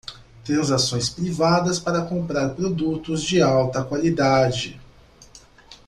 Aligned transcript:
Transações 0.43 1.11
privadas 1.11 1.77
para 1.77 2.03
comprar 2.03 2.55
produtos 2.55 3.21
de 3.21 3.39
alta 3.39 3.83
qualidade 3.83 4.81